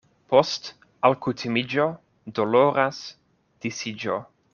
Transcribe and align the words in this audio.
Post 0.33 0.69
alkutimiĝo 1.09 1.85
doloras 2.39 3.03
disiĝo. 3.67 4.19